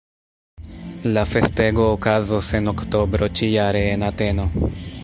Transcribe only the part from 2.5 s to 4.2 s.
en oktobro ĉi-jare en